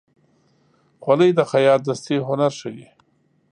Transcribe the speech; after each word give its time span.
خولۍ 1.03 1.31
د 1.37 1.41
خیاط 1.51 1.81
دستي 1.87 2.15
هنر 2.27 2.51
ښيي. 2.59 2.87